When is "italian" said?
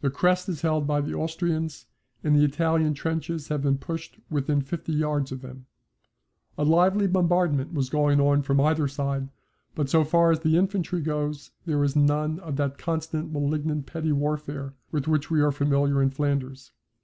2.46-2.94